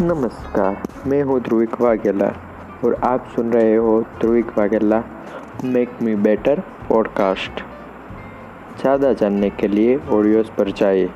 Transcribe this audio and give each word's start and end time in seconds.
नमस्कार, 0.00 0.82
मैं 1.06 1.22
हूँ 1.22 1.38
ध्रुविक 1.40 1.80
वाघेला 1.80 2.26
और 2.84 2.94
आप 3.04 3.26
सुन 3.34 3.52
रहे 3.52 3.74
हो 3.76 4.00
Dhruvik 4.20 4.46
Vaghela 4.58 5.02
make 5.64 5.90
me 6.02 6.14
better 6.14 6.60
podcast 6.88 7.62
ज़्यादा 8.80 9.12
जानने 9.12 9.50
के 9.50 9.68
लिए 9.68 9.96
ऑडियोज़ 9.96 10.50
पर 10.50 10.70
जाइए। 10.70 11.10